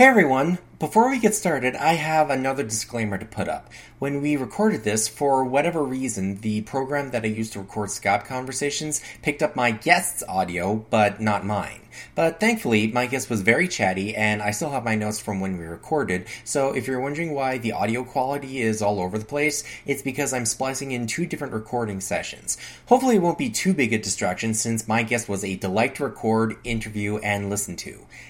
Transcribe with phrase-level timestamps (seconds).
[0.00, 0.56] Hey everyone!
[0.78, 3.70] Before we get started, I have another disclaimer to put up.
[3.98, 8.24] When we recorded this, for whatever reason, the program that I used to record Skype
[8.24, 11.82] conversations picked up my guest's audio, but not mine.
[12.14, 15.58] But thankfully, my guest was very chatty, and I still have my notes from when
[15.58, 19.64] we recorded, so if you're wondering why the audio quality is all over the place,
[19.84, 22.56] it's because I'm splicing in two different recording sessions.
[22.86, 26.04] Hopefully, it won't be too big a distraction since my guest was a delight to
[26.04, 28.06] record, interview, and listen to.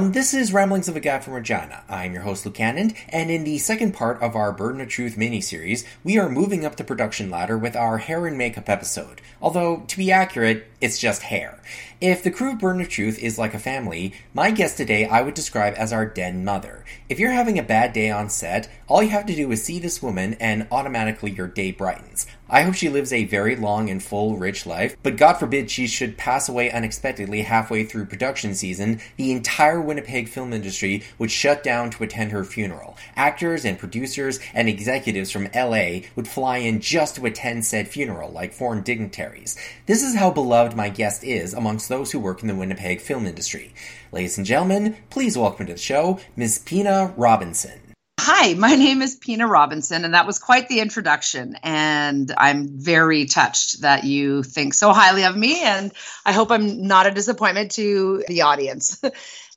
[0.00, 1.84] Everyone, this is Ramblings of a Guy from Regina.
[1.86, 5.18] I'm your host, Luke Cannon, and in the second part of our Burden of Truth
[5.18, 9.20] mini-series, we are moving up the production ladder with our hair and makeup episode.
[9.42, 11.60] Although, to be accurate, it's just hair.
[12.00, 15.20] If the crew of Burden of Truth is like a family, my guest today I
[15.20, 16.82] would describe as our den mother.
[17.10, 19.78] If you're having a bad day on set, all you have to do is see
[19.78, 22.26] this woman and automatically your day brightens.
[22.52, 25.86] I hope she lives a very long and full, rich life, but God forbid she
[25.86, 31.62] should pass away unexpectedly halfway through production season, the entire Winnipeg film industry would shut
[31.62, 32.96] down to attend her funeral.
[33.14, 38.32] Actors and producers and executives from LA would fly in just to attend said funeral,
[38.32, 39.56] like foreign dignitaries.
[39.86, 43.26] This is how beloved my guest is amongst those who work in the Winnipeg film
[43.26, 43.72] industry.
[44.10, 46.58] Ladies and gentlemen, please welcome to the show Ms.
[46.58, 47.89] Pina Robinson.
[48.22, 51.56] Hi, my name is Pina Robinson, and that was quite the introduction.
[51.62, 55.90] And I'm very touched that you think so highly of me, and
[56.26, 59.02] I hope I'm not a disappointment to the audience.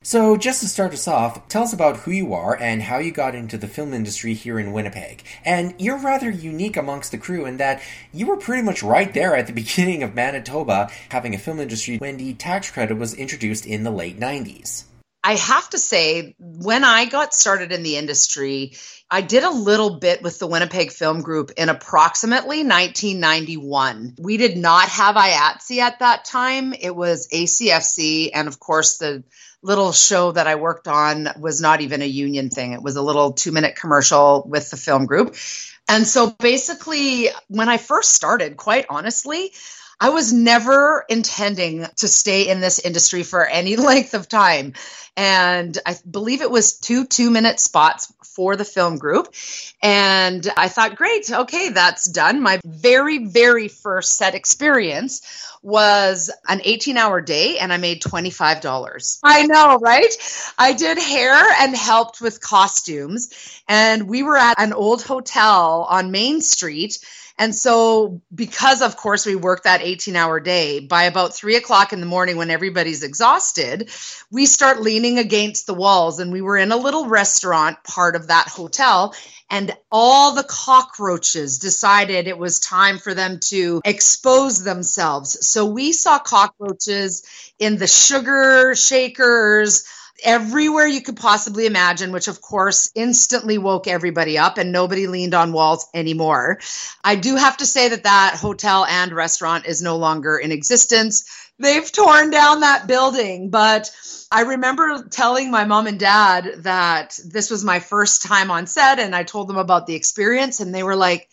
[0.05, 3.13] So, just to start us off, tell us about who you are and how you
[3.13, 5.23] got into the film industry here in Winnipeg.
[5.45, 9.33] And you're rather unique amongst the crew in that you were pretty much right there
[9.33, 13.65] at the beginning of Manitoba having a film industry when the tax credit was introduced
[13.65, 14.83] in the late 90s.
[15.23, 18.73] I have to say, when I got started in the industry,
[19.09, 24.15] I did a little bit with the Winnipeg Film Group in approximately 1991.
[24.19, 26.73] We did not have IATSE at that time.
[26.73, 29.23] It was ACFC, and of course, the
[29.61, 32.73] little show that I worked on was not even a union thing.
[32.73, 35.35] It was a little two minute commercial with the film group.
[35.87, 39.51] And so basically, when I first started, quite honestly,
[40.03, 44.73] I was never intending to stay in this industry for any length of time.
[45.15, 49.33] And I believe it was two two minute spots for the film group.
[49.81, 52.41] And I thought, great, okay, that's done.
[52.41, 55.21] My very, very first set experience
[55.61, 59.19] was an 18 hour day and I made $25.
[59.23, 60.53] I know, right?
[60.57, 63.61] I did hair and helped with costumes.
[63.69, 66.99] And we were at an old hotel on Main Street
[67.37, 71.91] and so, because of course we work that 18 hour day, by about three o'clock
[71.91, 73.89] in the morning when everybody's exhausted,
[74.31, 76.19] we start leaning against the walls.
[76.19, 79.15] And we were in a little restaurant part of that hotel.
[79.49, 85.47] And all the cockroaches decided it was time for them to expose themselves.
[85.47, 87.23] So we saw cockroaches
[87.57, 89.85] in the sugar shakers,
[90.23, 95.33] everywhere you could possibly imagine, which of course instantly woke everybody up and nobody leaned
[95.33, 96.59] on walls anymore.
[97.03, 101.25] I do have to say that that hotel and restaurant is no longer in existence.
[101.59, 103.91] They've torn down that building, but
[104.31, 108.99] I remember telling my mom and dad that this was my first time on set
[108.99, 111.29] and I told them about the experience and they were like,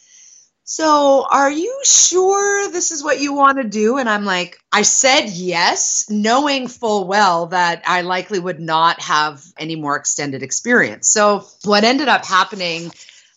[0.73, 3.99] so, are you sure this is what you want to do?
[3.99, 9.45] And I'm like, I said yes, knowing full well that I likely would not have
[9.59, 11.09] any more extended experience.
[11.09, 12.93] So, what ended up happening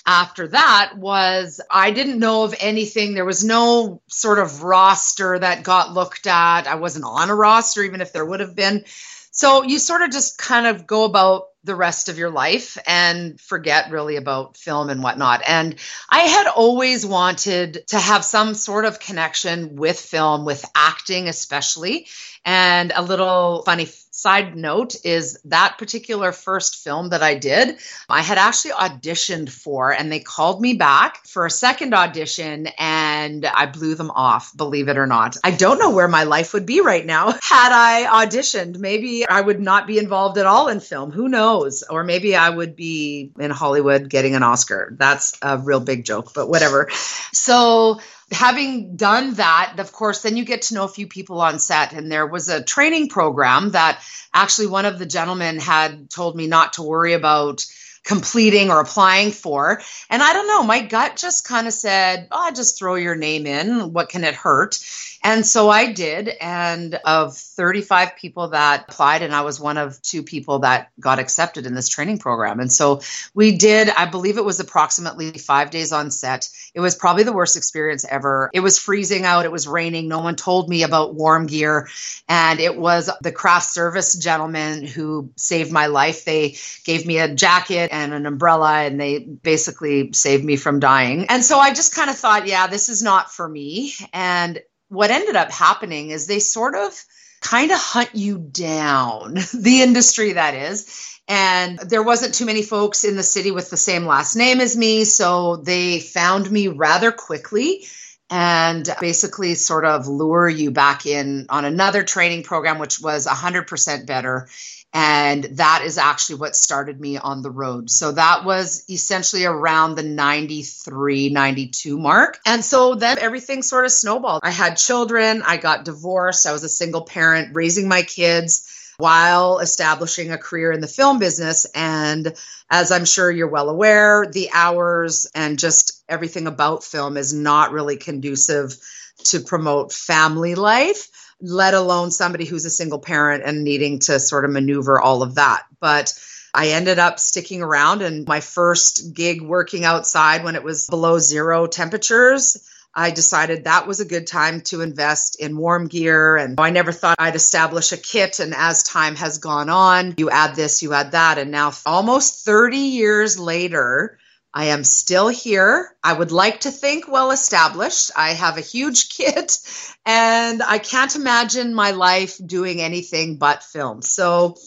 [0.05, 3.15] after that was I didn't know of anything.
[3.15, 6.67] There was no sort of roster that got looked at.
[6.67, 8.85] I wasn't on a roster, even if there would have been.
[9.33, 13.39] So, you sort of just kind of go about the rest of your life and
[13.39, 15.41] forget really about film and whatnot.
[15.47, 15.75] And
[16.09, 22.07] I had always wanted to have some sort of connection with film, with acting especially.
[22.45, 27.77] And a little funny side note is that particular first film that I did,
[28.07, 33.43] I had actually auditioned for, and they called me back for a second audition, and
[33.43, 35.37] I blew them off, believe it or not.
[35.43, 38.77] I don't know where my life would be right now had I auditioned.
[38.77, 41.11] Maybe I would not be involved at all in film.
[41.11, 41.81] Who knows?
[41.81, 44.95] Or maybe I would be in Hollywood getting an Oscar.
[44.95, 46.87] That's a real big joke, but whatever.
[47.31, 47.99] So,
[48.33, 51.93] having done that, of course, then you get to know a few people on set.
[51.93, 54.01] And there was a training program that
[54.33, 57.65] actually one of the gentlemen had told me not to worry about
[58.03, 59.81] completing or applying for.
[60.09, 63.45] And I don't know, my gut just kind of said, oh, just throw your name
[63.47, 63.93] in.
[63.93, 64.79] What can it hurt?
[65.23, 66.27] And so I did.
[66.27, 71.19] And of 35 people that applied, and I was one of two people that got
[71.19, 72.59] accepted in this training program.
[72.59, 73.01] And so
[73.33, 76.49] we did, I believe it was approximately five days on set.
[76.73, 78.49] It was probably the worst experience ever.
[78.53, 80.07] It was freezing out, it was raining.
[80.07, 81.87] No one told me about warm gear.
[82.27, 86.25] And it was the craft service gentleman who saved my life.
[86.25, 91.27] They gave me a jacket and an umbrella, and they basically saved me from dying.
[91.29, 93.93] And so I just kind of thought, yeah, this is not for me.
[94.11, 94.61] And
[94.93, 96.93] what ended up happening is they sort of
[97.41, 101.09] kind of hunt you down, the industry that is.
[101.27, 104.75] And there wasn't too many folks in the city with the same last name as
[104.75, 105.05] me.
[105.05, 107.85] So they found me rather quickly
[108.29, 114.05] and basically sort of lure you back in on another training program, which was 100%
[114.05, 114.47] better.
[114.93, 117.89] And that is actually what started me on the road.
[117.89, 122.39] So that was essentially around the 93, 92 mark.
[122.45, 124.41] And so then everything sort of snowballed.
[124.43, 129.57] I had children, I got divorced, I was a single parent raising my kids while
[129.57, 131.65] establishing a career in the film business.
[131.73, 132.35] And
[132.69, 137.71] as I'm sure you're well aware, the hours and just everything about film is not
[137.71, 138.77] really conducive
[139.23, 141.09] to promote family life
[141.41, 145.35] let alone somebody who's a single parent and needing to sort of maneuver all of
[145.35, 145.63] that.
[145.79, 146.13] But
[146.53, 151.17] I ended up sticking around, and my first gig working outside when it was below
[151.17, 152.57] zero temperatures.
[152.95, 156.37] I decided that was a good time to invest in warm gear.
[156.37, 158.39] And I never thought I'd establish a kit.
[158.39, 161.39] And as time has gone on, you add this, you add that.
[161.39, 164.19] And now, almost 30 years later,
[164.53, 165.95] I am still here.
[166.03, 168.11] I would like to think well established.
[168.15, 169.57] I have a huge kit
[170.05, 174.01] and I can't imagine my life doing anything but film.
[174.01, 174.57] So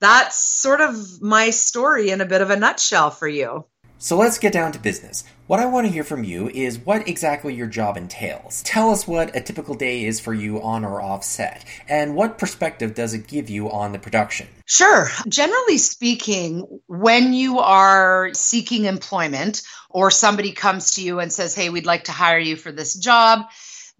[0.00, 3.64] that's sort of my story in a bit of a nutshell for you.
[3.98, 5.24] So let's get down to business.
[5.50, 8.62] What I want to hear from you is what exactly your job entails.
[8.62, 12.38] Tell us what a typical day is for you on or off set, and what
[12.38, 14.46] perspective does it give you on the production?
[14.64, 15.10] Sure.
[15.26, 21.68] Generally speaking, when you are seeking employment or somebody comes to you and says, Hey,
[21.68, 23.48] we'd like to hire you for this job,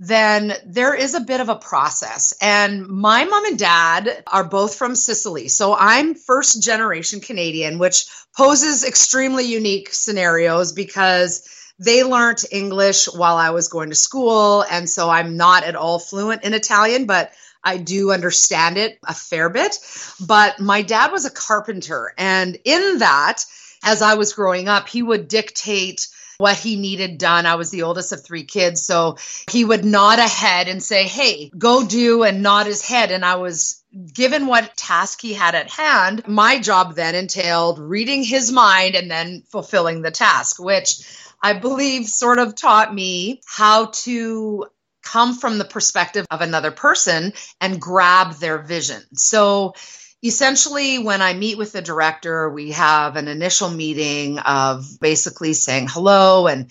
[0.03, 2.33] then there is a bit of a process.
[2.41, 5.49] And my mom and dad are both from Sicily.
[5.49, 11.47] So I'm first generation Canadian, which poses extremely unique scenarios because
[11.79, 14.65] they learned English while I was going to school.
[14.71, 17.33] And so I'm not at all fluent in Italian, but
[17.63, 19.79] I do understand it a fair bit.
[20.19, 22.15] But my dad was a carpenter.
[22.17, 23.45] And in that,
[23.85, 26.09] as I was growing up, he would dictate
[26.41, 27.47] what he needed done.
[27.47, 28.83] I was the oldest of three kids.
[28.83, 29.19] So
[29.51, 33.13] he would nod ahead and say, Hey, go do and nod his head.
[33.13, 33.85] And I was
[34.15, 36.27] given what task he had at hand.
[36.27, 41.01] My job then entailed reading his mind and then fulfilling the task, which
[41.43, 44.67] I believe sort of taught me how to
[45.03, 49.03] come from the perspective of another person and grab their vision.
[49.15, 49.75] So
[50.23, 55.89] essentially when i meet with the director we have an initial meeting of basically saying
[55.89, 56.47] hello.
[56.47, 56.71] And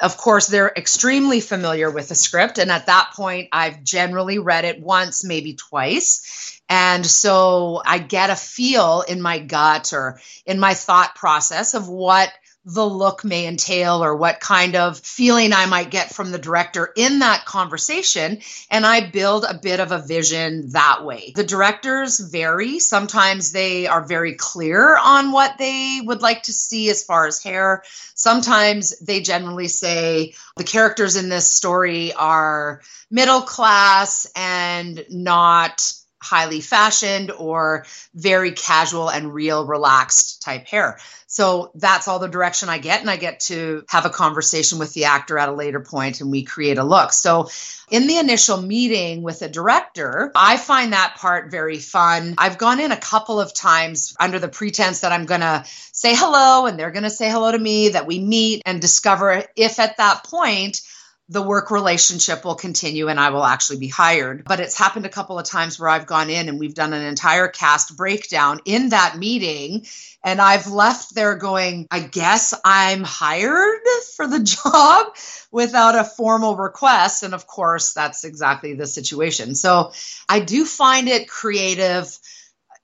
[0.00, 2.58] of course they're extremely familiar with the script.
[2.58, 6.60] And at that point i've generally read it once maybe twice.
[6.68, 11.88] And so i get a feel in my gut or in my thought process of
[11.88, 12.30] what
[12.66, 16.92] the look may entail or what kind of feeling I might get from the director
[16.96, 18.40] in that conversation.
[18.68, 21.32] And I build a bit of a vision that way.
[21.36, 22.80] The directors vary.
[22.80, 27.40] Sometimes they are very clear on what they would like to see as far as
[27.40, 27.84] hair.
[28.16, 36.60] Sometimes they generally say the characters in this story are middle class and not highly
[36.60, 40.98] fashioned or very casual and real relaxed type hair.
[41.36, 43.02] So that's all the direction I get.
[43.02, 46.30] And I get to have a conversation with the actor at a later point and
[46.30, 47.12] we create a look.
[47.12, 47.50] So
[47.90, 52.36] in the initial meeting with a director, I find that part very fun.
[52.38, 55.62] I've gone in a couple of times under the pretense that I'm going to
[55.92, 59.44] say hello and they're going to say hello to me, that we meet and discover
[59.56, 60.80] if at that point,
[61.28, 64.44] the work relationship will continue and I will actually be hired.
[64.44, 67.02] But it's happened a couple of times where I've gone in and we've done an
[67.02, 69.86] entire cast breakdown in that meeting.
[70.22, 73.80] And I've left there going, I guess I'm hired
[74.14, 75.16] for the job
[75.50, 77.24] without a formal request.
[77.24, 79.56] And of course, that's exactly the situation.
[79.56, 79.92] So
[80.28, 82.16] I do find it creative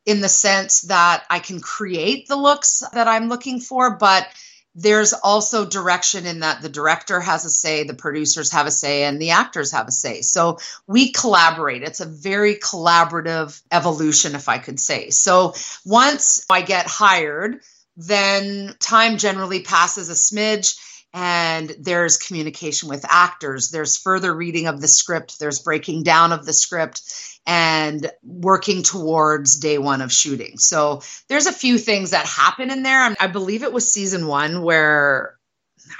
[0.04, 4.26] in the sense that I can create the looks that I'm looking for, but
[4.74, 9.04] there's also direction in that the director has a say, the producers have a say,
[9.04, 10.22] and the actors have a say.
[10.22, 11.82] So we collaborate.
[11.82, 15.10] It's a very collaborative evolution, if I could say.
[15.10, 17.60] So once I get hired,
[17.96, 20.78] then time generally passes a smidge
[21.14, 23.70] and there's communication with actors.
[23.70, 25.38] There's further reading of the script.
[25.38, 27.02] There's breaking down of the script
[27.46, 30.58] and working towards day one of shooting.
[30.58, 33.14] So there's a few things that happen in there.
[33.18, 35.36] I believe it was season one where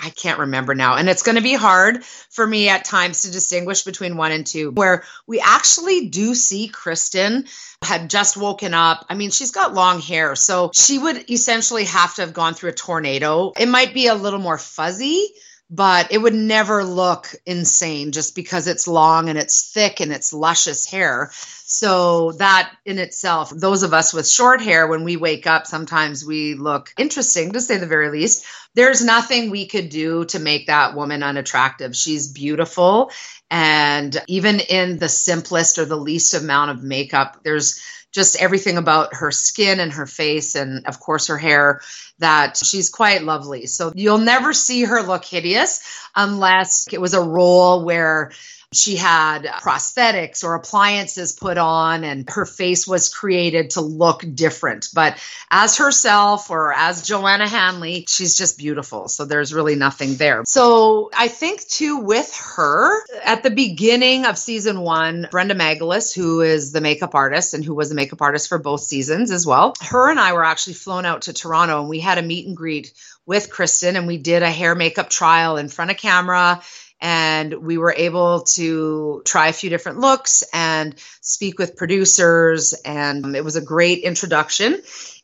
[0.00, 0.96] I can't remember now.
[0.96, 4.46] And it's going to be hard for me at times to distinguish between one and
[4.46, 7.48] two, where we actually do see Kristin
[7.82, 9.06] had just woken up.
[9.08, 10.36] I mean, she's got long hair.
[10.36, 13.52] So she would essentially have to have gone through a tornado.
[13.58, 15.28] It might be a little more fuzzy,
[15.68, 20.32] but it would never look insane just because it's long and it's thick and it's
[20.32, 21.30] luscious hair.
[21.72, 26.22] So that in itself, those of us with short hair, when we wake up, sometimes
[26.22, 28.44] we look interesting to say the very least.
[28.74, 31.96] There's nothing we could do to make that woman unattractive.
[31.96, 33.10] She's beautiful.
[33.50, 37.80] And even in the simplest or the least amount of makeup, there's
[38.12, 41.80] just everything about her skin and her face and of course her hair
[42.18, 43.64] that she's quite lovely.
[43.64, 45.80] So you'll never see her look hideous
[46.14, 48.32] unless it was a role where
[48.72, 54.88] she had prosthetics or appliances put on and her face was created to look different.
[54.94, 55.18] But
[55.50, 59.08] as herself or as Joanna Hanlon, she's just beautiful.
[59.08, 60.42] So there's really nothing there.
[60.46, 66.40] So I think too with her at the beginning of season one, Brenda Magalis, who
[66.40, 69.74] is the makeup artist and who was the makeup artist for both seasons as well,
[69.82, 72.56] her and I were actually flown out to Toronto and we had a meet and
[72.56, 72.92] greet
[73.26, 76.60] with Kristin and we did a hair makeup trial in front of camera
[77.02, 83.34] and we were able to try a few different looks and speak with producers and
[83.34, 84.80] it was a great introduction.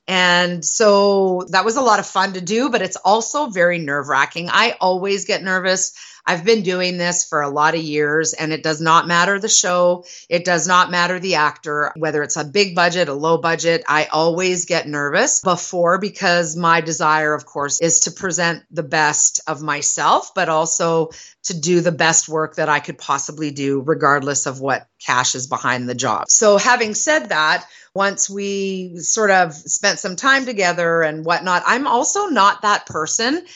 [0.09, 4.09] And so that was a lot of fun to do but it's also very nerve
[4.09, 5.93] wracking i always get nervous
[6.29, 9.49] I've been doing this for a lot of years, and it does not matter the
[9.49, 10.05] show.
[10.29, 13.83] It does not matter the actor, whether it's a big budget, a low budget.
[13.89, 19.41] I always get nervous before because my desire, of course, is to present the best
[19.47, 21.13] of myself, but also
[21.45, 25.47] to do the best work that I could possibly do, regardless of what cash is
[25.47, 26.27] behind the job.
[26.29, 31.87] So, having said that, once we sort of spent some time together and whatnot, I'm
[31.87, 33.47] also not that person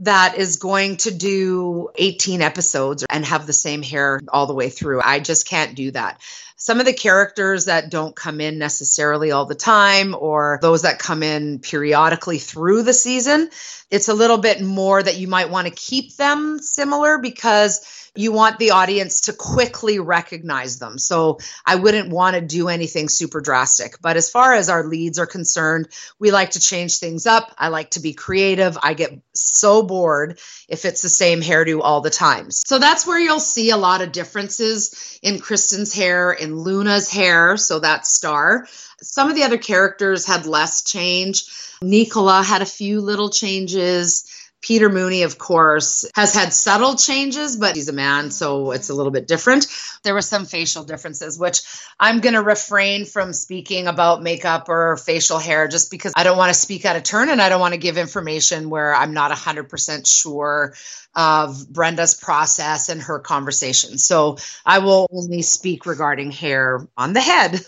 [0.00, 4.70] that is going to do 18 episodes and have the same hair all the way
[4.70, 5.00] through.
[5.02, 6.20] I just can't do that.
[6.56, 10.98] Some of the characters that don't come in necessarily all the time, or those that
[10.98, 13.48] come in periodically through the season,
[13.90, 17.80] it's a little bit more that you might want to keep them similar because
[18.14, 20.98] you want the audience to quickly recognize them.
[20.98, 24.00] So I wouldn't want to do anything super drastic.
[24.00, 25.88] But as far as our leads are concerned,
[26.18, 27.54] we like to change things up.
[27.56, 28.76] I like to be creative.
[28.82, 32.50] I get so bored if it's the same hairdo all the time.
[32.50, 37.56] So that's where you'll see a lot of differences in Kristin's hair, in Luna's hair.
[37.56, 38.66] So that's Star.
[39.02, 41.44] Some of the other characters had less change.
[41.82, 44.24] Nicola had a few little changes.
[44.60, 48.94] Peter Mooney, of course, has had subtle changes, but he's a man, so it's a
[48.94, 49.66] little bit different.
[50.02, 51.62] There were some facial differences, which
[51.98, 56.36] I'm going to refrain from speaking about makeup or facial hair just because I don't
[56.36, 59.14] want to speak out of turn and I don't want to give information where I'm
[59.14, 60.74] not 100% sure
[61.14, 63.98] of Brenda's process and her conversation.
[63.98, 67.60] So I will only speak regarding hair on the head.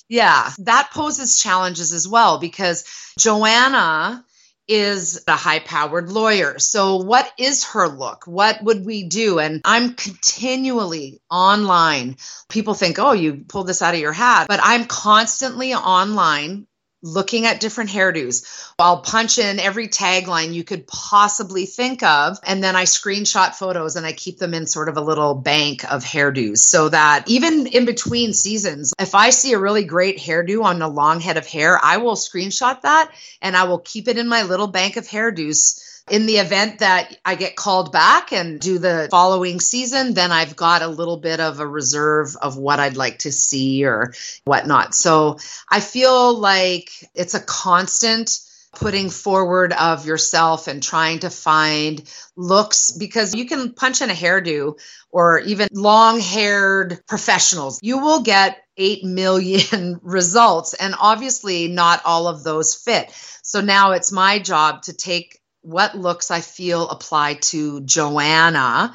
[0.08, 2.84] yeah, that poses challenges as well because
[3.18, 4.24] Joanna
[4.68, 6.58] is a high powered lawyer.
[6.58, 8.26] So, what is her look?
[8.26, 9.40] What would we do?
[9.40, 12.16] And I'm continually online.
[12.48, 16.67] People think, oh, you pulled this out of your hat, but I'm constantly online
[17.02, 18.72] looking at different hairdos.
[18.78, 22.38] I'll punch in every tagline you could possibly think of.
[22.44, 25.84] And then I screenshot photos and I keep them in sort of a little bank
[25.90, 30.64] of hairdos so that even in between seasons, if I see a really great hairdo
[30.64, 34.18] on a long head of hair, I will screenshot that and I will keep it
[34.18, 38.60] in my little bank of hairdos in the event that I get called back and
[38.60, 42.80] do the following season, then I've got a little bit of a reserve of what
[42.80, 44.94] I'd like to see or whatnot.
[44.94, 45.38] So
[45.68, 48.40] I feel like it's a constant
[48.72, 52.02] putting forward of yourself and trying to find
[52.36, 54.78] looks because you can punch in a hairdo
[55.10, 57.80] or even long haired professionals.
[57.82, 63.10] You will get 8 million results, and obviously, not all of those fit.
[63.42, 65.37] So now it's my job to take
[65.68, 68.94] what looks I feel apply to Joanna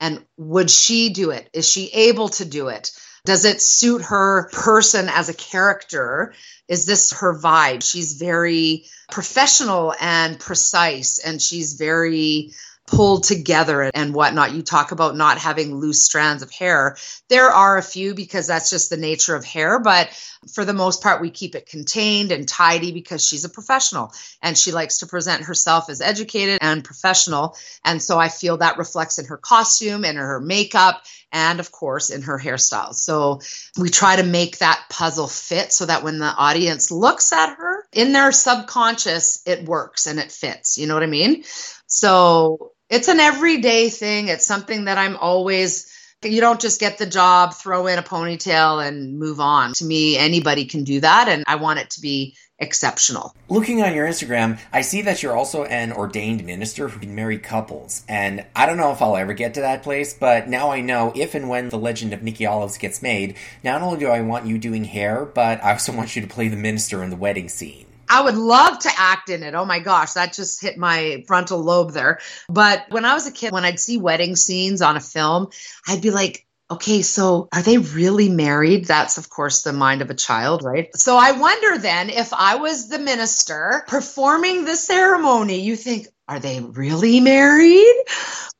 [0.00, 1.50] and would she do it?
[1.52, 2.92] Is she able to do it?
[3.26, 6.32] Does it suit her person as a character?
[6.66, 7.82] Is this her vibe?
[7.82, 12.54] She's very professional and precise, and she's very
[12.86, 14.52] pulled together and whatnot.
[14.52, 16.96] You talk about not having loose strands of hair.
[17.28, 20.10] There are a few because that's just the nature of hair, but
[20.52, 24.12] for the most part, we keep it contained and tidy because she's a professional
[24.42, 27.56] and she likes to present herself as educated and professional.
[27.84, 32.10] And so I feel that reflects in her costume and her makeup and, of course,
[32.10, 32.96] in her hairstyles.
[32.96, 33.40] So
[33.78, 37.84] we try to make that puzzle fit so that when the audience looks at her
[37.92, 40.78] in their subconscious, it works and it fits.
[40.78, 41.44] You know what I mean?
[41.86, 44.28] So it's an everyday thing.
[44.28, 45.90] It's something that I'm always
[46.22, 49.74] you don't just get the job, throw in a ponytail, and move on.
[49.74, 51.28] To me, anybody can do that.
[51.28, 53.34] And I want it to be exceptional.
[53.48, 57.38] Looking on your Instagram, I see that you're also an ordained minister who can marry
[57.38, 58.04] couples.
[58.08, 61.12] And I don't know if I'll ever get to that place, but now I know
[61.14, 64.46] if and when The Legend of Nikki Olives gets made, not only do I want
[64.46, 67.48] you doing hair, but I also want you to play the minister in the wedding
[67.48, 67.83] scene.
[68.08, 69.54] I would love to act in it.
[69.54, 72.20] Oh my gosh, that just hit my frontal lobe there.
[72.48, 75.48] But when I was a kid, when I'd see wedding scenes on a film,
[75.86, 78.86] I'd be like, okay, so are they really married?
[78.86, 80.94] That's, of course, the mind of a child, right?
[80.96, 86.40] So I wonder then if I was the minister performing the ceremony, you think, are
[86.40, 87.94] they really married?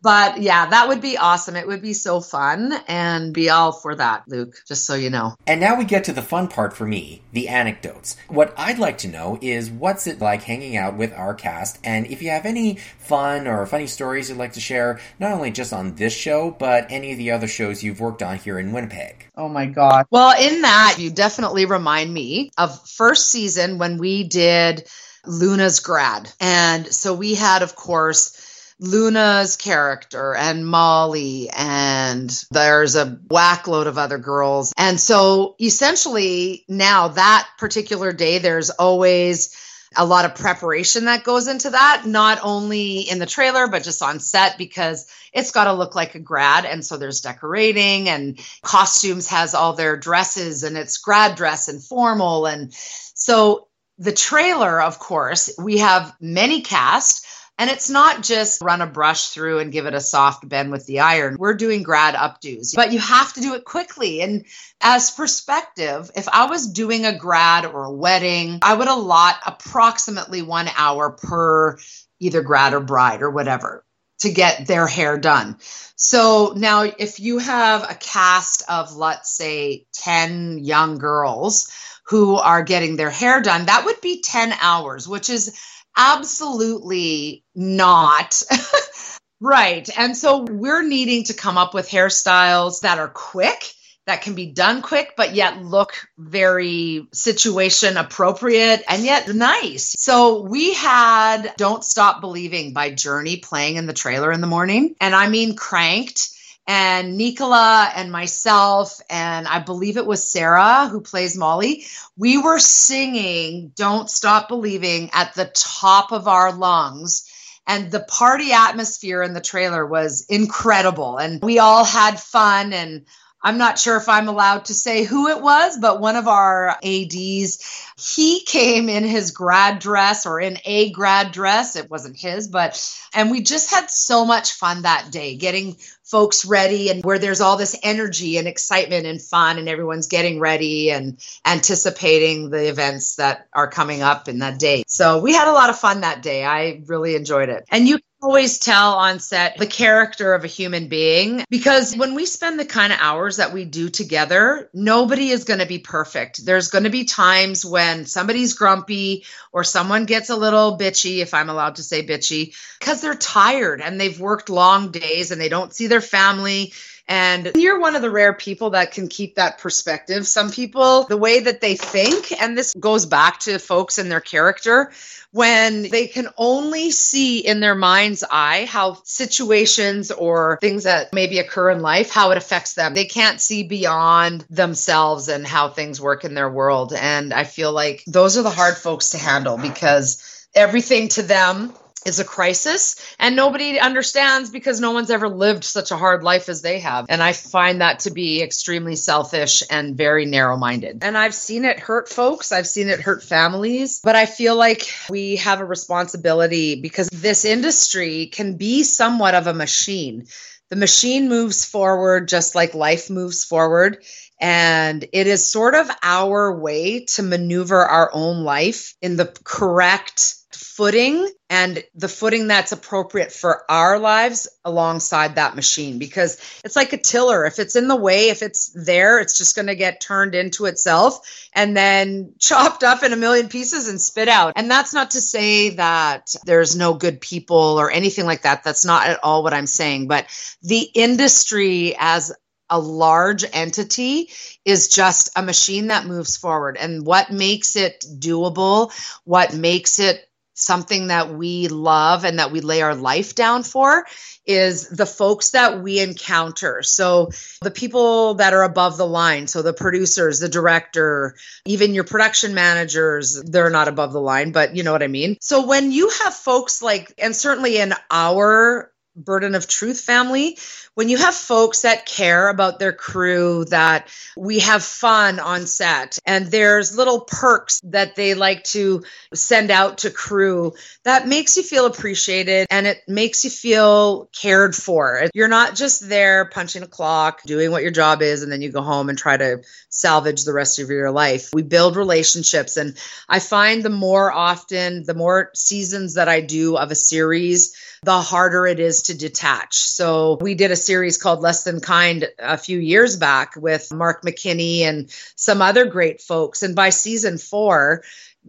[0.05, 1.57] But yeah, that would be awesome.
[1.57, 5.35] It would be so fun and be all for that, Luke, just so you know.
[5.47, 8.19] And now we get to the fun part for me the anecdotes.
[8.29, 11.79] What I'd like to know is what's it like hanging out with our cast?
[11.83, 15.51] And if you have any fun or funny stories you'd like to share, not only
[15.51, 18.73] just on this show, but any of the other shows you've worked on here in
[18.73, 19.31] Winnipeg.
[19.39, 20.05] Oh my God.
[20.11, 24.87] Well, in that, you definitely remind me of first season when we did
[25.27, 26.31] Luna's grad.
[26.41, 28.41] And so we had, of course,
[28.81, 34.73] Luna's character and Molly, and there's a whack load of other girls.
[34.77, 39.57] And so essentially, now that particular day, there's always
[39.97, 44.03] a lot of preparation that goes into that, not only in the trailer, but just
[44.03, 46.65] on set because it's got to look like a grad.
[46.65, 51.83] And so there's decorating and costumes has all their dresses and it's grad dress and
[51.83, 52.47] formal.
[52.47, 57.27] And so the trailer, of course, we have many cast.
[57.57, 60.87] And it's not just run a brush through and give it a soft bend with
[60.87, 61.37] the iron.
[61.39, 64.23] We're doing grad updos, but you have to do it quickly.
[64.23, 64.45] And
[64.81, 70.43] as perspective, if I was doing a grad or a wedding, I would allot approximately
[70.43, 71.79] one hour per
[72.19, 73.85] either grad or bride or whatever
[74.25, 75.57] to get their hair done.
[75.97, 81.71] So now, if you have a cast of, let's say, 10 young girls,
[82.07, 85.59] who are getting their hair done, that would be 10 hours, which is
[85.97, 88.43] absolutely not.
[89.41, 89.89] right.
[89.97, 93.73] And so we're needing to come up with hairstyles that are quick
[94.07, 99.95] that can be done quick, but yet look very situation appropriate and yet nice.
[99.99, 104.95] So we had Don't Stop Believing by Journey playing in the trailer in the morning.
[105.01, 106.31] And I mean cranked
[106.67, 111.85] and Nicola and myself, and I believe it was Sarah who plays Molly,
[112.17, 117.31] we were singing Don't Stop Believing at the top of our lungs.
[117.67, 121.17] And the party atmosphere in the trailer was incredible.
[121.17, 122.75] And we all had fun.
[122.75, 123.07] And
[123.45, 126.71] I'm not sure if I'm allowed to say who it was, but one of our
[126.83, 131.77] ADs, he came in his grad dress or in a grad dress.
[131.77, 132.83] It wasn't his, but,
[133.15, 137.41] and we just had so much fun that day getting folks ready and where there's
[137.41, 143.17] all this energy and excitement and fun and everyone's getting ready and anticipating the events
[143.17, 144.85] that are coming up in that day.
[144.87, 146.45] So we had a lot of fun that day.
[146.45, 147.65] I really enjoyed it.
[147.71, 152.25] And you always tell on set the character of a human being because when we
[152.25, 156.45] spend the kind of hours that we do together, nobody is going to be perfect.
[156.45, 161.35] There's going to be times when somebody's grumpy or someone gets a little bitchy, if
[161.35, 165.51] I'm allowed to say bitchy, because they're tired and they've worked long days and they
[165.51, 166.73] don't see their family.
[167.07, 170.27] And you're one of the rare people that can keep that perspective.
[170.27, 174.21] Some people, the way that they think, and this goes back to folks and their
[174.21, 174.91] character,
[175.31, 181.41] when they can only see in their mind's eye how situations or things that maybe
[181.41, 182.95] occur in life, how it affects them.
[182.95, 186.95] They can't see beyond themselves and how things work in their world.
[186.95, 191.75] And I feel like those are the hard folks to handle because everything to them
[192.05, 196.49] is a crisis and nobody understands because no one's ever lived such a hard life
[196.49, 197.07] as they have.
[197.09, 200.99] And i find that to be extremely selfish and very narrow-minded.
[201.03, 204.89] And i've seen it hurt folks i've seen it hurt families but i feel like
[205.09, 210.27] we have a responsibility because this industry can be somewhat of a machine.
[210.71, 214.03] The machine moves forward just like life moves forward
[214.41, 220.35] And it is sort of our way to maneuver our own life in the correct
[220.75, 225.99] footing and the footing that's appropriate for our lives alongside that machine.
[225.99, 227.45] Because it's like a tiller.
[227.45, 230.67] If it's in the way if it's there it's just going to get turned into
[230.67, 234.55] itself and then chopped up in a million pieces and spit out.
[234.57, 238.65] And that's not to say that there's no good people or anything like that.
[238.65, 240.09] That's not at all what i'm saying.
[240.09, 240.27] But
[240.63, 242.33] the industry as
[242.71, 244.31] a large entity
[244.65, 246.77] is just a machine that moves forward.
[246.79, 248.93] And what makes it doable,
[249.25, 254.07] what makes it something that we love and that we lay our life down for
[254.47, 256.83] is the folks that we encounter.
[256.83, 262.05] So, the people that are above the line, so the producers, the director, even your
[262.05, 265.37] production managers, they're not above the line, but you know what I mean.
[265.41, 270.59] So, when you have folks like, and certainly in our Burden of Truth family,
[270.95, 276.19] when you have folks that care about their crew, that we have fun on set,
[276.25, 280.73] and there's little perks that they like to send out to crew,
[281.05, 285.29] that makes you feel appreciated and it makes you feel cared for.
[285.35, 288.71] You're not just there punching a clock, doing what your job is, and then you
[288.71, 289.63] go home and try to
[289.95, 291.51] salvage the rest of your life.
[291.55, 292.97] We build relationships, and
[293.29, 298.21] I find the more often, the more seasons that I do of a series, the
[298.21, 299.77] harder it is to detach.
[299.77, 304.23] So we did a series called Less Than Kind a few years back with Mark
[304.23, 306.63] McKinney and some other great folks.
[306.63, 308.03] And by season four,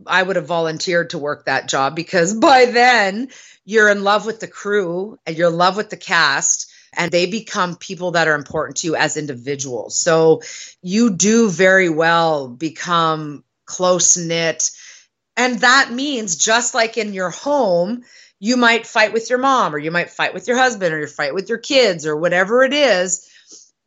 [0.05, 3.29] I would have volunteered to work that job because by then
[3.65, 7.25] you're in love with the crew and you're in love with the cast and they
[7.25, 9.97] become people that are important to you as individuals.
[9.97, 10.41] So
[10.81, 14.71] you do very well become close knit.
[15.37, 18.03] And that means just like in your home,
[18.39, 21.07] you might fight with your mom or you might fight with your husband or you
[21.07, 23.29] fight with your kids or whatever it is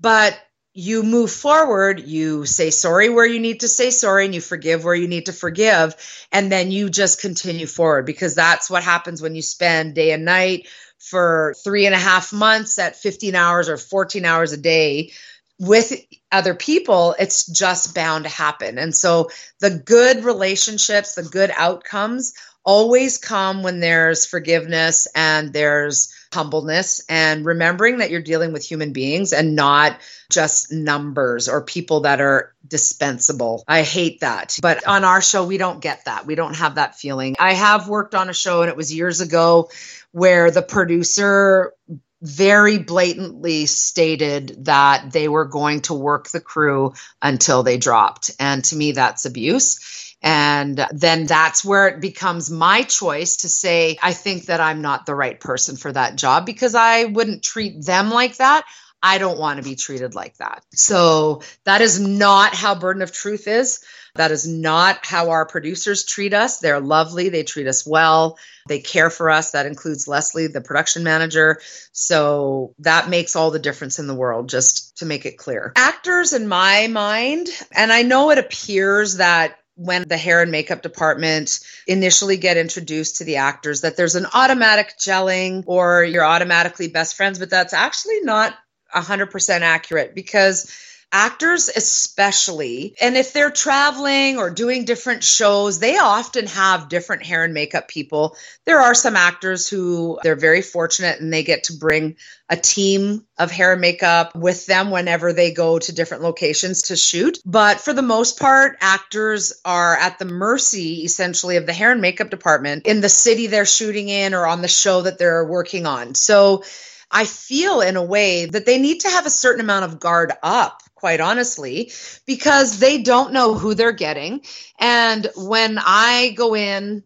[0.01, 0.39] but
[0.75, 4.85] you move forward you say sorry where you need to say sorry and you forgive
[4.85, 5.95] where you need to forgive
[6.33, 10.25] and then you just continue forward because that's what happens when you spend day and
[10.25, 15.13] night for three and a half months at 15 hours or 14 hours a day
[15.61, 15.93] with
[16.31, 18.79] other people, it's just bound to happen.
[18.79, 19.31] And so
[19.61, 22.35] the good relationships, the good outcomes
[22.65, 28.93] always come when there's forgiveness and there's humbleness and remembering that you're dealing with human
[28.93, 29.99] beings and not
[30.31, 33.65] just numbers or people that are dispensable.
[33.67, 34.59] I hate that.
[34.61, 36.27] But on our show, we don't get that.
[36.27, 37.37] We don't have that feeling.
[37.39, 39.71] I have worked on a show, and it was years ago,
[40.13, 41.73] where the producer
[42.21, 48.33] very blatantly stated that they were going to work the crew until they dropped.
[48.41, 50.08] And to me, that's abuse.
[50.21, 55.07] And then that's where it becomes my choice to say, I think that I'm not
[55.07, 58.65] the right person for that job because I wouldn't treat them like that.
[59.01, 60.65] I don't want to be treated like that.
[60.75, 63.85] So that is not how Burden of Truth is.
[64.17, 66.59] That is not how our producers treat us.
[66.59, 67.29] They're lovely.
[67.29, 68.39] They treat us well.
[68.67, 69.53] They care for us.
[69.53, 71.61] That includes Leslie, the production manager.
[71.93, 75.73] So that makes all the difference in the world, just to make it clear.
[75.77, 80.83] Actors, in my mind, and I know it appears that when the hair and makeup
[80.83, 86.89] department initially get introduced to the actors that there's an automatic gelling or you're automatically
[86.89, 88.55] best friends, but that's actually not
[88.95, 90.69] 100% accurate because
[91.11, 97.45] actors especially and if they're traveling or doing different shows they often have different hair
[97.45, 98.37] and makeup people.
[98.67, 102.17] There are some actors who they're very fortunate and they get to bring
[102.51, 106.97] a team of hair and makeup with them whenever they go to different locations to
[106.97, 107.39] shoot.
[107.45, 112.03] But for the most part actors are at the mercy essentially of the hair and
[112.03, 115.87] makeup department in the city they're shooting in or on the show that they're working
[115.87, 116.15] on.
[116.15, 116.65] So
[117.11, 120.33] I feel in a way that they need to have a certain amount of guard
[120.43, 121.93] up quite honestly,
[122.27, 124.43] because they don't know who they're getting.
[124.79, 127.05] And when I go in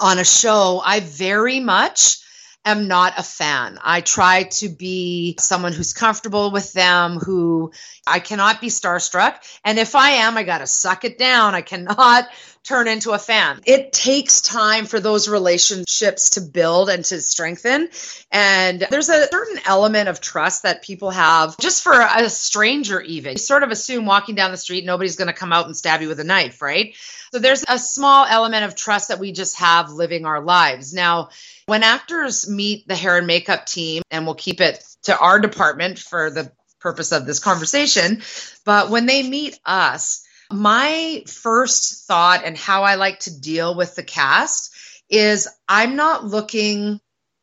[0.00, 2.18] on a show, I very much
[2.64, 3.78] am not a fan.
[3.82, 7.72] I try to be someone who's comfortable with them, who
[8.06, 9.36] I cannot be starstruck.
[9.64, 11.54] And if I am, I got to suck it down.
[11.54, 12.28] I cannot
[12.64, 13.60] turn into a fan.
[13.66, 17.88] It takes time for those relationships to build and to strengthen.
[18.30, 23.32] And there's a certain element of trust that people have just for a stranger, even.
[23.32, 26.02] You sort of assume walking down the street, nobody's going to come out and stab
[26.02, 26.94] you with a knife, right?
[27.32, 30.92] So there's a small element of trust that we just have living our lives.
[30.92, 31.30] Now,
[31.66, 35.98] when actors meet the hair and makeup team, and we'll keep it to our department
[35.98, 38.22] for the purpose of this conversation,
[38.64, 43.94] but when they meet us, my first thought and how I like to deal with
[43.94, 44.74] the cast
[45.08, 47.00] is I'm not looking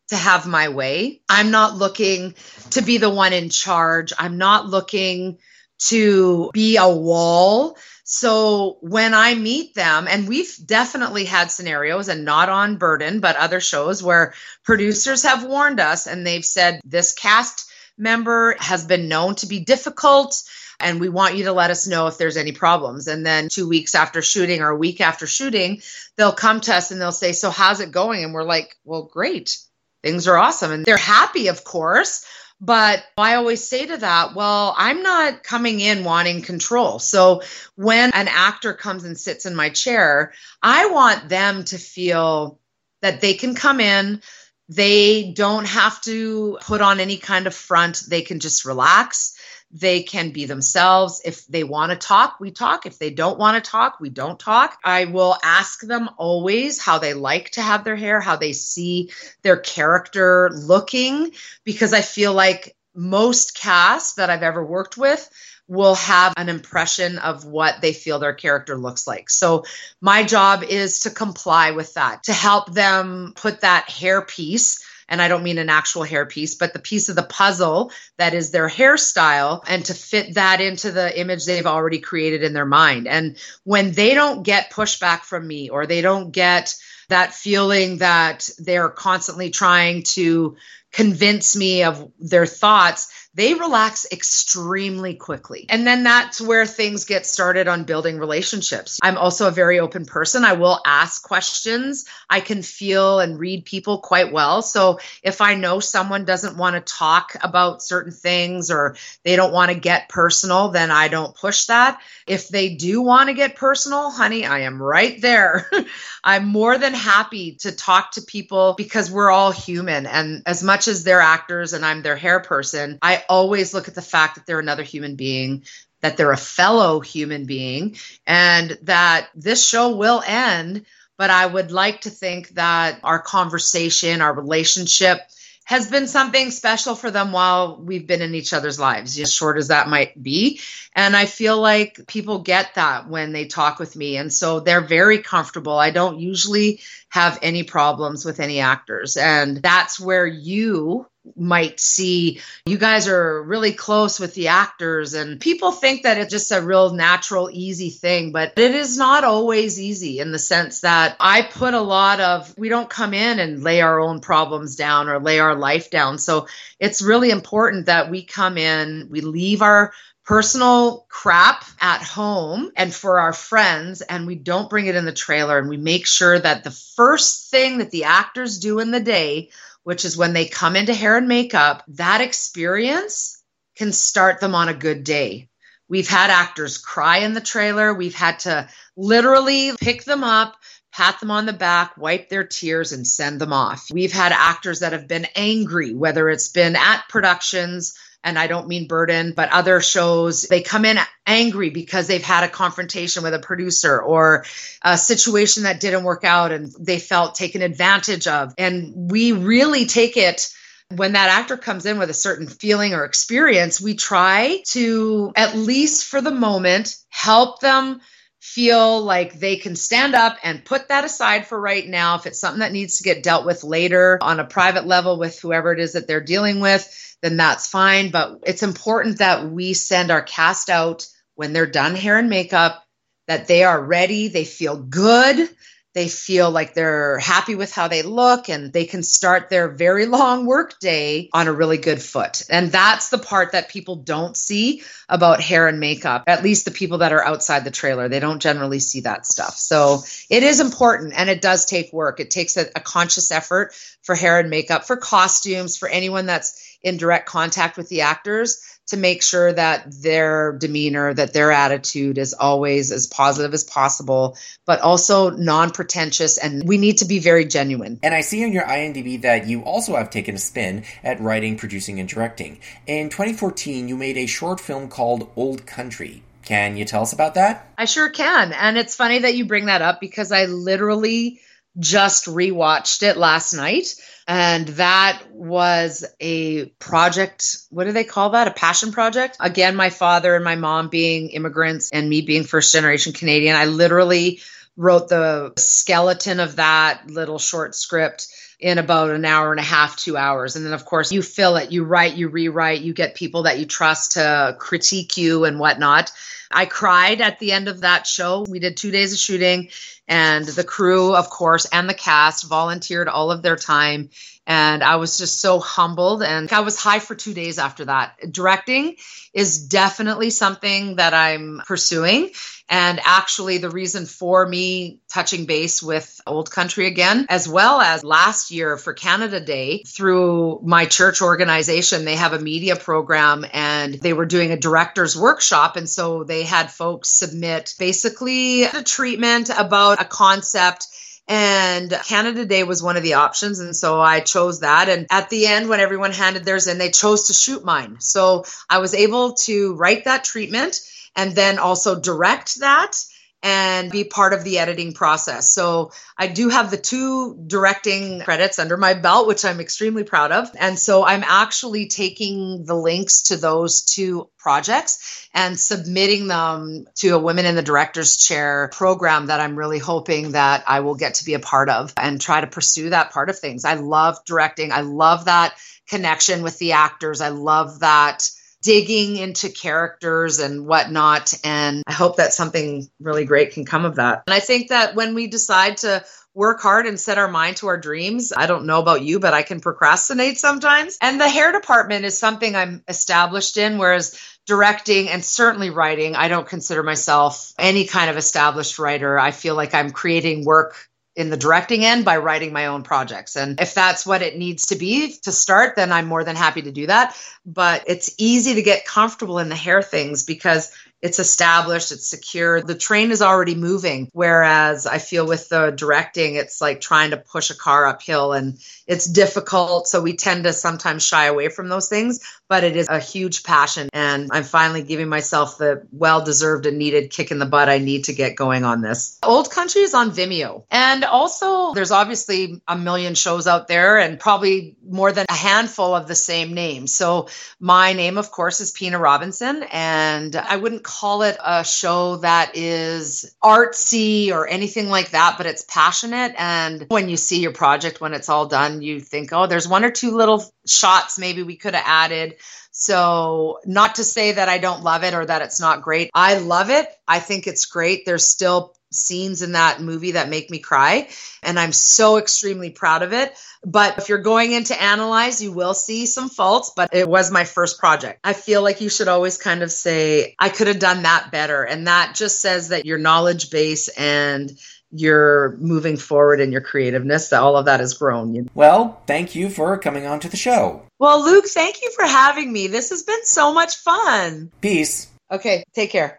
[0.10, 1.22] to have my way.
[1.30, 2.34] I'm not looking
[2.72, 4.12] to be the one in charge.
[4.18, 5.38] I'm not looking
[5.80, 7.78] to be a wall.
[8.04, 13.36] So when I meet them, and we've definitely had scenarios, and not on Burden, but
[13.36, 19.10] other shows where producers have warned us and they've said this cast member has been
[19.10, 20.42] known to be difficult
[20.80, 23.08] and we want you to let us know if there's any problems.
[23.08, 25.82] And then two weeks after shooting or a week after shooting,
[26.16, 28.24] they'll come to us and they'll say, So, how's it going?
[28.24, 29.58] And we're like, Well, great.
[30.04, 30.72] Things are awesome.
[30.72, 32.26] And they're happy, of course.
[32.62, 37.00] But I always say to that, well, I'm not coming in wanting control.
[37.00, 37.42] So
[37.76, 42.60] when an actor comes and sits in my chair, I want them to feel
[43.02, 44.22] that they can come in,
[44.68, 49.39] they don't have to put on any kind of front, they can just relax
[49.72, 51.22] they can be themselves.
[51.24, 52.86] If they want to talk, we talk.
[52.86, 54.78] If they don't want to talk, we don't talk.
[54.84, 59.12] I will ask them always how they like to have their hair, how they see
[59.44, 61.32] their character looking,
[61.64, 65.30] because I feel like most casts that I've ever worked with
[65.68, 69.30] will have an impression of what they feel their character looks like.
[69.30, 69.66] So
[70.02, 75.22] my job is to comply with that, to help them put that hair piece and
[75.22, 78.52] I don't mean an actual hair piece, but the piece of the puzzle that is
[78.52, 83.08] their hairstyle and to fit that into the image they've already created in their mind.
[83.08, 86.76] And when they don't get pushback from me or they don't get
[87.10, 90.56] that feeling that they're constantly trying to
[90.92, 95.68] convince me of their thoughts, they relax extremely quickly.
[95.70, 99.00] And then that's where things get started on building relationships.
[99.04, 100.44] I'm also a very open person.
[100.44, 102.06] I will ask questions.
[102.28, 104.64] I can feel and read people quite well.
[104.64, 109.54] So if I know someone doesn't want to talk about certain things or they don't
[109.54, 112.02] want to get personal, then I don't push that.
[112.26, 115.70] If they do want to get personal, honey, I am right there.
[116.24, 120.08] I'm more than happy to talk to people because we're all human.
[120.08, 123.96] And as much as they're actors and I'm their hair person, I always look at
[123.96, 125.64] the fact that they're another human being,
[126.02, 130.86] that they're a fellow human being, and that this show will end.
[131.18, 135.20] But I would like to think that our conversation, our relationship,
[135.66, 139.58] has been something special for them while we've been in each other's lives, as short
[139.58, 140.60] as that might be.
[140.96, 144.18] And I feel like people get that when they talk with me.
[144.18, 145.78] And so they're very comfortable.
[145.78, 146.80] I don't usually
[147.10, 149.16] have any problems with any actors.
[149.16, 152.42] And that's where you might see.
[152.66, 156.62] You guys are really close with the actors and people think that it's just a
[156.62, 161.42] real natural easy thing but it is not always easy in the sense that i
[161.42, 165.20] put a lot of we don't come in and lay our own problems down or
[165.20, 166.18] lay our life down.
[166.18, 166.48] So
[166.80, 169.94] it's really important that we come in we leave our
[170.26, 175.12] personal crap at home and for our friends and we don't bring it in the
[175.12, 179.00] trailer and we make sure that the first thing that the actors do in the
[179.00, 179.50] day
[179.84, 183.42] which is when they come into hair and makeup, that experience
[183.76, 185.50] can start them on a good day.
[185.88, 187.94] We've had actors cry in the trailer.
[187.94, 190.56] We've had to literally pick them up,
[190.92, 193.88] pat them on the back, wipe their tears, and send them off.
[193.92, 198.68] We've had actors that have been angry, whether it's been at productions and I don't
[198.68, 203.34] mean burden, but other shows, they come in angry because they've had a confrontation with
[203.34, 204.46] a producer or
[204.84, 208.54] a situation that didn't work out and they felt taken advantage of.
[208.58, 210.50] And we really take it
[210.96, 215.56] when that actor comes in with a certain feeling or experience, we try to, at
[215.56, 218.02] least for the moment, help them
[218.40, 222.16] feel like they can stand up and put that aside for right now.
[222.16, 225.40] If it's something that needs to get dealt with later on a private level with
[225.40, 228.12] whoever it is that they're dealing with, then that's fine.
[228.12, 232.84] But it's important that we send our cast out when they're done hair and makeup,
[233.28, 235.50] that they are ready, they feel good,
[235.94, 240.06] they feel like they're happy with how they look and they can start their very
[240.06, 242.44] long work day on a really good foot.
[242.50, 246.72] And that's the part that people don't see about hair and makeup, at least the
[246.72, 248.08] people that are outside the trailer.
[248.08, 249.58] They don't generally see that stuff.
[249.58, 252.20] So it is important and it does take work.
[252.20, 253.74] It takes a, a conscious effort
[254.04, 258.79] for hair and makeup, for costumes, for anyone that's in direct contact with the actors
[258.90, 264.38] to make sure that their demeanor, that their attitude is always as positive as possible,
[264.66, 266.38] but also non pretentious.
[266.38, 268.00] And we need to be very genuine.
[268.04, 271.58] And I see on your IMDb that you also have taken a spin at writing,
[271.58, 272.60] producing, and directing.
[272.88, 276.24] In 2014, you made a short film called Old Country.
[276.44, 277.72] Can you tell us about that?
[277.78, 278.54] I sure can.
[278.54, 281.40] And it's funny that you bring that up because I literally
[281.80, 283.96] just rewatched it last night.
[284.28, 288.48] And that was a project what do they call that?
[288.48, 289.38] A passion project?
[289.40, 293.56] Again my father and my mom being immigrants and me being first generation canadian.
[293.56, 294.42] I literally
[294.78, 298.28] wrote the skeleton of that little short script
[298.60, 300.56] in about an hour and a half, two hours.
[300.56, 303.58] And then, of course, you fill it, you write, you rewrite, you get people that
[303.58, 306.12] you trust to critique you and whatnot.
[306.52, 308.46] I cried at the end of that show.
[308.50, 309.70] We did two days of shooting,
[310.08, 314.10] and the crew, of course, and the cast volunteered all of their time.
[314.50, 316.24] And I was just so humbled.
[316.24, 318.16] And I was high for two days after that.
[318.32, 318.96] Directing
[319.32, 322.32] is definitely something that I'm pursuing.
[322.68, 328.04] And actually, the reason for me touching base with Old Country again, as well as
[328.04, 333.94] last year for Canada Day through my church organization, they have a media program and
[333.94, 335.76] they were doing a director's workshop.
[335.76, 340.88] And so they had folks submit basically a treatment about a concept
[341.30, 343.60] and Canada Day was one of the options.
[343.60, 344.90] And so I chose that.
[344.90, 347.98] And at the end, when everyone handed theirs in, they chose to shoot mine.
[348.00, 350.82] So I was able to write that treatment
[351.16, 352.96] and then also direct that
[353.42, 355.50] and be part of the editing process.
[355.50, 360.32] So I do have the two directing credits under my belt, which I'm extremely proud
[360.32, 360.50] of.
[360.60, 367.16] And so I'm actually taking the links to those two projects and submitting them to
[367.16, 371.16] a Women in the Director's Chair program that I'm really hoping that I will get
[371.16, 373.64] to be a part of and try to pursue that part of things.
[373.64, 374.74] I love directing.
[374.74, 375.56] I love that
[375.88, 377.22] connection with the actors.
[377.22, 378.30] I love that
[378.62, 381.34] digging into characters and whatnot.
[381.44, 384.24] And I hope that something really great can come of that.
[384.28, 387.68] And I think that when we decide to work hard and set our mind to
[387.68, 388.32] our dreams.
[388.36, 390.98] I don't know about you, but I can procrastinate sometimes.
[391.02, 396.28] And the hair department is something I'm established in, whereas directing and certainly writing, I
[396.28, 399.20] don't consider myself any kind of established writer.
[399.20, 400.89] I feel like I'm creating work
[401.20, 403.36] in the directing end by writing my own projects.
[403.36, 406.62] And if that's what it needs to be to start, then I'm more than happy
[406.62, 407.14] to do that.
[407.46, 412.62] But it's easy to get comfortable in the hair things because it's established, it's secure.
[412.62, 414.10] The train is already moving.
[414.14, 418.58] Whereas I feel with the directing, it's like trying to push a car uphill and
[418.88, 419.88] it's difficult.
[419.88, 423.44] So we tend to sometimes shy away from those things, but it is a huge
[423.44, 423.90] passion.
[423.94, 427.78] And I'm finally giving myself the well deserved and needed kick in the butt I
[427.78, 429.20] need to get going on this.
[429.24, 430.66] Old Country is on Vimeo.
[430.72, 435.96] And also, there's obviously a million shows out there and probably more than a handful
[435.96, 436.88] of the same name.
[436.88, 439.64] So my name, of course, is Pina Robinson.
[439.72, 445.46] And I wouldn't call it a show that is artsy or anything like that, but
[445.46, 446.34] it's passionate.
[446.38, 449.86] And when you see your project, when it's all done, you think, oh, there's one
[449.86, 452.36] or two little shots maybe we could have added.
[452.72, 456.12] So, not to say that I don't love it or that it's not great.
[456.14, 456.88] I love it.
[457.08, 458.06] I think it's great.
[458.06, 461.08] There's still scenes in that movie that make me cry
[461.44, 465.52] and i'm so extremely proud of it but if you're going in to analyze you
[465.52, 469.08] will see some faults but it was my first project i feel like you should
[469.08, 472.86] always kind of say i could have done that better and that just says that
[472.86, 474.52] your knowledge base and
[474.92, 479.50] your moving forward in your creativeness that all of that has grown well thank you
[479.50, 480.82] for coming on to the show.
[480.98, 482.68] Well luke thank you for having me.
[482.68, 484.52] This has been so much fun.
[484.62, 485.08] Peace.
[485.32, 486.18] Okay take care